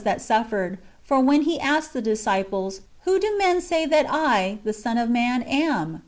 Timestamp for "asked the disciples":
1.59-2.81